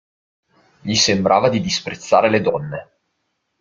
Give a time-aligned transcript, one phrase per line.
[0.81, 2.89] Gli sembrava di disprezzare le donne.